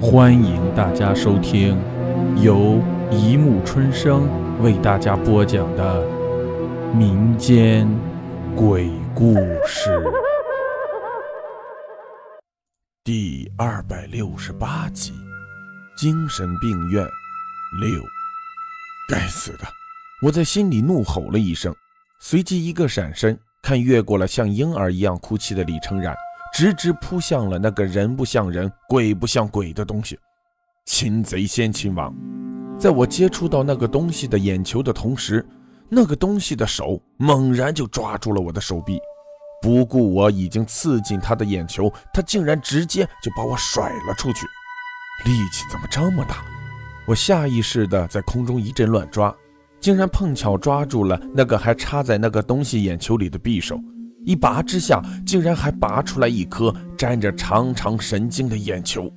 [0.00, 1.76] 欢迎大家收听
[2.40, 4.28] 由一木春生
[4.62, 6.06] 为大家播讲的
[6.94, 7.88] 民间
[8.54, 9.34] 鬼故
[9.66, 10.00] 事
[13.02, 15.12] 第二百六十八集
[16.00, 17.04] 《精神病院
[17.80, 17.90] 六》。
[19.08, 19.64] 该死的！
[20.22, 21.74] 我在心里怒吼了一声，
[22.20, 26.14] 随即一个闪身，看越过了像婴儿一样哭泣的李成然。
[26.58, 30.18] 直直扑向了那个人不像人、鬼不像鬼的东西。
[30.86, 32.12] 擒贼先擒王，
[32.76, 35.46] 在我接触到那个东西的眼球的同时，
[35.88, 38.98] 那个东西的手猛然就抓住了我的手臂，
[39.62, 44.44] 不顾我已经刺进他的眼球，他竟然直接就把我甩了出去。
[45.26, 46.44] 力气怎么这么大？
[47.06, 49.32] 我下意识的在空中一阵乱抓，
[49.78, 53.80] 竟然碰巧抓住了那个还插在那个东西眼球里的匕首。
[54.28, 59.10] 一拔之下，竟然还拔出来一颗沾着长长神经的眼球。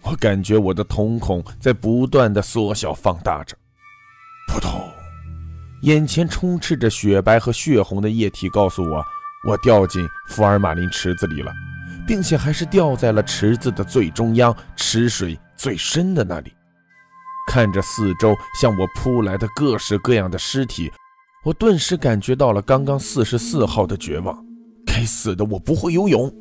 [0.00, 3.54] 我感觉我的瞳孔在不断的缩小放大着，
[4.48, 4.80] 扑通！
[5.82, 9.04] 眼前充斥着雪白和血红的液体，告诉我
[9.46, 11.52] 我掉进福尔马林池子里了，
[12.06, 16.50] 并且还是掉在了池子的最中央，池水最深的那里。
[17.46, 20.90] 看着四周向我扑来的各式各样的尸体。
[21.44, 24.34] 我顿时感觉到了刚刚四十四号的绝望。
[24.86, 26.32] 该死的，我不会游泳！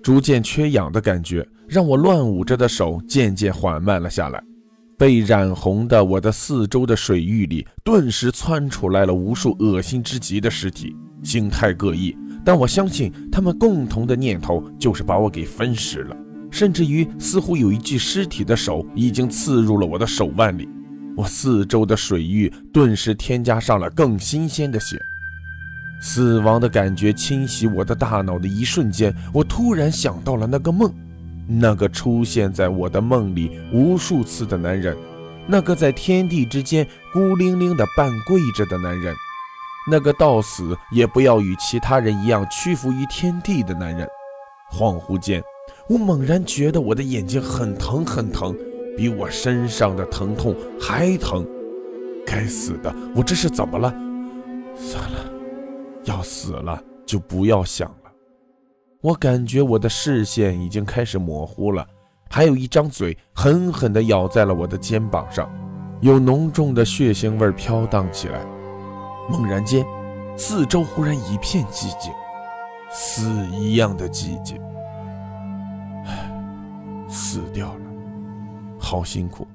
[0.00, 4.40] 逐渐缺氧的感觉让我乱舞着的手渐渐缓慢了下来。
[4.96, 10.94] 被染红的我的四周的水域里，顿时窜出来了无数恶心之极的尸体，
[11.24, 12.16] 形态各异。
[12.44, 16.16] 但我相信他们共同的念头就是把我给分尸了。
[16.52, 20.68] 甚至于，似乎有一具尸体的手已经刺入了我的手腕里。
[21.16, 25.00] 我四周的水域顿时添加上了更新鲜的血，
[26.02, 30.92] 死亡的感觉侵袭我的大脑的一瞬间，我突然想到了那个梦，
[31.48, 34.94] 那个出现在我的梦里无数次的男人，
[35.46, 39.14] 那个在天地之间孤零零的半跪着的男人，
[39.90, 44.06] 那个到死也不要与其他人一样屈服于天地的男人。
[44.70, 45.42] 恍惚间，
[45.88, 48.54] 我猛然觉得我的眼睛很疼很疼。
[48.96, 51.46] 比我身上的疼痛还疼！
[52.26, 53.94] 该死的，我这是怎么了？
[54.74, 55.30] 算了，
[56.04, 58.10] 要死了就不要想了。
[59.00, 61.86] 我感觉我的视线已经开始模糊了，
[62.28, 65.48] 还有一张嘴狠狠地咬在了我的肩膀上，
[66.00, 68.44] 有浓重的血腥味飘荡起来。
[69.28, 69.86] 猛然间，
[70.36, 72.12] 四周忽然一片寂静，
[72.90, 74.60] 死一样的寂静。
[76.06, 76.30] 唉，
[77.08, 77.80] 死掉了。
[78.86, 79.48] 好辛苦！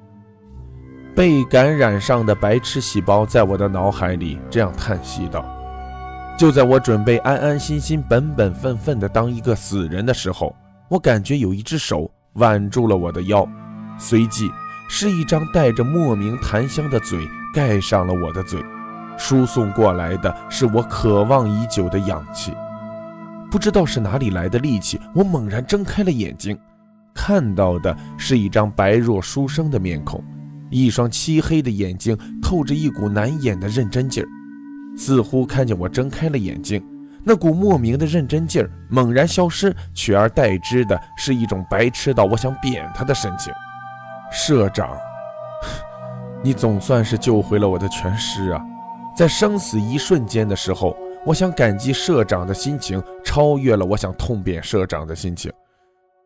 [1.15, 5.45] 被感染上的白痴细胞在我的脑海里这样叹息道。
[6.37, 10.53] 就在我准备安安心心、本本分分地当一个死人的时候，
[10.89, 13.47] 我感觉有一只手挽住了我的腰，
[13.97, 14.49] 随即
[14.89, 18.61] 是一张带着莫名檀香的嘴盖上了我的嘴，
[19.17, 22.53] 输送过来的是我渴望已久的氧气。
[23.49, 26.57] 不知道是哪里来的力气，我猛然睁开了眼睛。
[27.13, 30.23] 看到的是一张白若书生的面孔，
[30.69, 34.27] 一双漆黑的眼睛透着一股难掩的认真劲儿，
[34.97, 36.83] 似乎看见我睁开了眼睛，
[37.23, 43.53] 那股莫名的认真劲儿猛然消失，取而代之的是一种白痴到我想扁他的神情。
[44.31, 44.97] 社长，
[46.41, 48.61] 你总算是救回了我的全尸啊！
[49.15, 50.95] 在生死一瞬间的时候，
[51.25, 55.51] 我想感激社长的心情超越了我想痛扁社长的心情，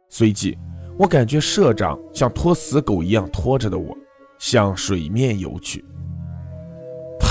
[0.08, 0.56] 随即。
[0.98, 3.96] 我感觉社长像拖死狗一样拖着的我，
[4.40, 5.84] 向水面游去。
[7.20, 7.28] 啪！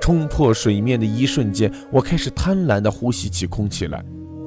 [0.00, 4.04] 冲破水面的一瞬间，我开始贪婪地呼吸起空气来，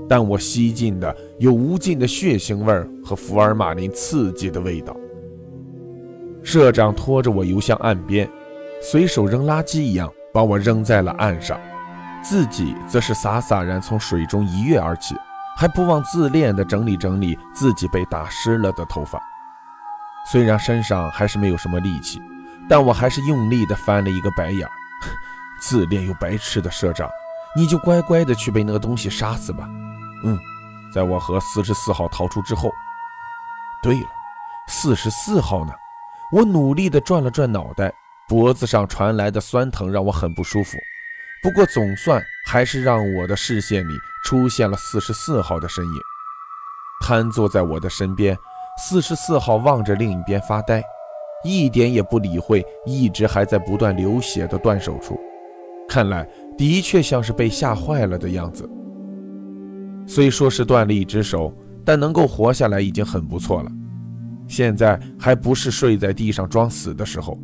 [0.10, 4.94] 但我吸进的有无尽的血腥味和福尔马林刺激的味道。
[6.44, 8.30] 社长拖着我游向岸边，
[8.82, 11.58] 随手扔垃圾一样把我扔在了岸上，
[12.22, 15.16] 自己则是洒洒然从水中一跃而起。
[15.56, 19.22] 还不忘自恋地整理整理自己被打湿了的头发，
[20.30, 22.22] 虽然身上还是没有什么力气，
[22.70, 24.72] 但我还是用力地翻了一个白眼儿。
[25.62, 27.10] 自恋又白痴的社长，
[27.56, 29.68] 你就乖乖地去被那个东西杀死吧。
[30.26, 30.38] 嗯，
[30.94, 32.70] 在我和四十四号逃出之后。
[33.82, 34.08] 对了，
[34.68, 35.72] 四十四号呢？
[36.32, 37.94] 我努力地转了转脑袋，
[38.28, 40.78] 脖子上传来的酸疼让我很不舒服。
[41.42, 43.94] 不过总算还是让我的视线里。
[44.26, 46.02] 出现了四十四号的身影，
[47.00, 48.36] 瘫坐在我的身边。
[48.78, 50.84] 四十四号望着另一边发呆，
[51.46, 55.18] 一点也不理会一直还在不断流血的断手处，
[55.88, 56.28] 看来
[56.58, 58.68] 的确像是被吓坏了的样子。
[60.08, 61.54] 虽说是断了一只手，
[61.86, 63.72] 但能够活下来已经很不错了。
[64.48, 67.38] 现在还不是睡在地上装死的时候。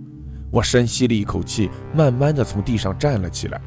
[0.52, 3.62] 我深吸了一口气，慢慢的从地上站了起来。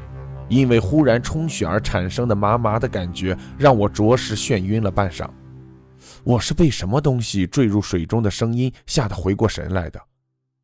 [0.47, 5.27] 因为忽然充血而产生的麻麻的感觉，让我着实眩晕了半晌。
[6.23, 9.99] 我是被什么东西坠入水中的声音吓得回过神来的。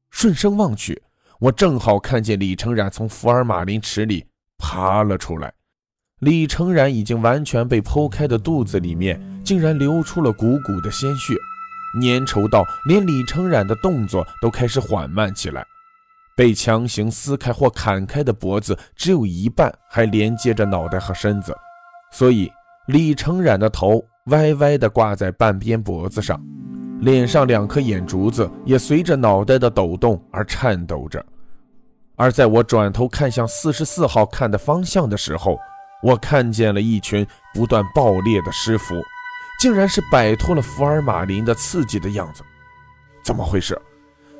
[0.09, 1.01] 顺声望去，
[1.39, 4.25] 我正好看见李成染从福尔马林池里
[4.57, 5.53] 爬了出来。
[6.19, 11.33] 李成染已经完全被剖开的肚子里面，竟然流出了鼓鼓的鲜血，
[11.99, 15.65] 粘稠到连李成染的动作都开始缓慢起来。
[16.35, 21.55] 被强行撕开或砍开的脖子只有一半还连接着脑袋和身子，
[22.11, 22.51] 所以
[22.87, 26.41] 李成染的头歪歪地挂在半边脖子上，
[26.99, 31.23] 脸上两颗眼珠子也随着脑袋的抖动而颤抖着。
[32.15, 35.57] 而在我转头看向四十四号看的方向的时候，
[36.03, 39.01] 我看见了一群不断爆裂的尸符，
[39.59, 42.43] 竟然是摆脱了福尔马林的刺激的样子。
[43.23, 43.79] 怎么回事？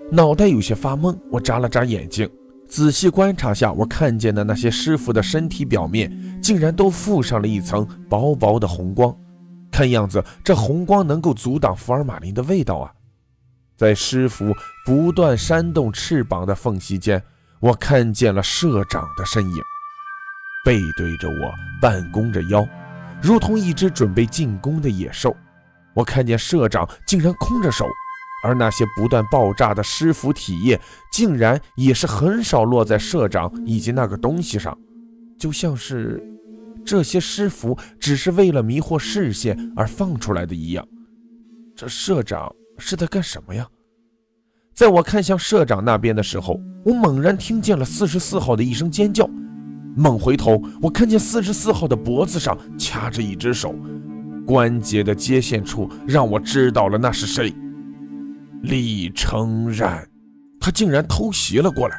[0.09, 2.29] 脑袋有些发懵，我眨了眨眼睛，
[2.67, 9.15] 仔细观察下，我看见的那些尸符的身体表面竟然都附上了一层薄薄的红光，
[9.71, 12.91] 看样子这红光能够阻挡福尔马林的味道啊！
[13.77, 14.53] 在尸符
[14.85, 17.21] 不断扇动翅膀的缝隙间，
[17.59, 19.57] 我看见了社长的身影。
[20.63, 21.51] 背对着我，
[21.81, 22.67] 半弓着腰，
[23.21, 25.35] 如同一只准备进攻的野兽。
[25.93, 27.85] 我看见社长竟然空着手，
[28.43, 30.79] 而那些不断爆炸的尸符体液，
[31.11, 34.77] 竟然也是很少落在社长以及那个东西上，
[35.37, 36.21] 就像是
[36.85, 40.87] 这些尸符只是为了迷惑视线而放出来的一样。
[41.75, 43.67] 这社长是在干什么呀？
[44.73, 49.29] 在我看向社长那边的时候，我猛然听见了四十四号的一声尖叫。
[49.95, 53.75] 猛回头，我看见四十四号的脖子上掐着一只手，
[54.45, 57.53] 关节的接线处让我知道了那是谁。
[58.63, 60.07] 李承染，
[60.59, 61.97] 他竟然偷袭了过来！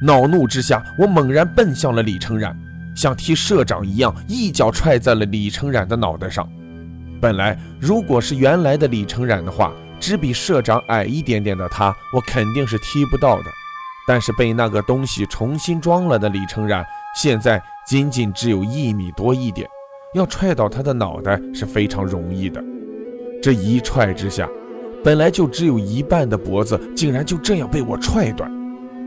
[0.00, 2.56] 恼怒之下，我猛然奔向了李承染，
[2.94, 6.48] 像踢社长一样，一脚踹在了李承染的脑袋上。
[7.20, 13.50] 本来，如果是原来的李承染的话，只比社长矮一点点的他，我肯定是踢不到的。
[14.06, 16.84] 但是被那个东西重新装了的李承染。
[17.16, 19.68] 现在仅仅只有一米多一点，
[20.14, 22.62] 要踹倒他的脑袋是非常容易的。
[23.42, 24.48] 这一踹之下，
[25.04, 28.50] 本来就只有一半的脖子，竟然就这样被我踹断。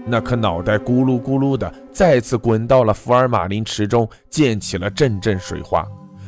[0.06, 5.86] 那颗脑袋咕噜咕噜的再次滚到了福尔马林池中，溅起了阵阵水花。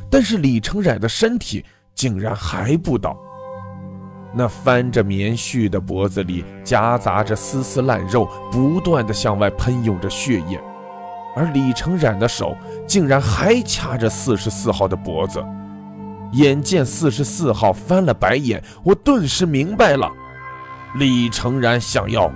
[0.09, 1.65] 但是李成染的身体
[1.95, 3.17] 竟然还不倒，
[4.31, 10.61] 那翻着棉絮的脖子里夹杂着丝丝烂肉，不断的向外喷涌着血液。
[11.35, 12.55] 而李成染的手
[12.85, 15.43] 竟然还掐着四十四号的脖子，
[16.33, 20.11] 眼见四十四号翻了白眼，我顿时明白了，
[20.95, 22.31] 李成然想要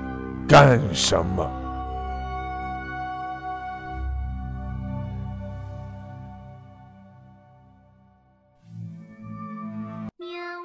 [0.47, 1.49] 干什么。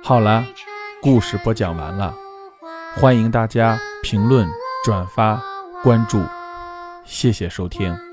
[0.04, 0.44] 好了，
[1.00, 2.14] 故事播讲完了，
[2.96, 4.46] 欢迎大家评论、
[4.84, 5.40] 转发、
[5.82, 6.22] 关注，
[7.06, 8.11] 谢谢收听。